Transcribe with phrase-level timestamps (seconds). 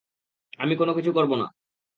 [0.59, 1.47] আমি কোনোকিছু করব না।